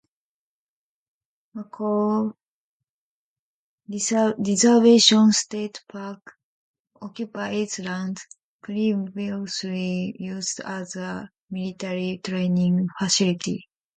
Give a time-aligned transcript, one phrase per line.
[1.53, 2.33] Macomb
[4.43, 6.33] Reservation State Park
[7.03, 8.17] occupies land
[8.63, 13.69] previously used as a military training facility.